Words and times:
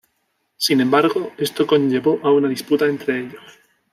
Sin 0.57 0.81
embargo, 0.81 1.31
esto 1.37 1.67
conllevó 1.67 2.19
a 2.23 2.31
una 2.31 2.49
disputa 2.49 2.87
entre 2.87 3.19
ellos. 3.19 3.59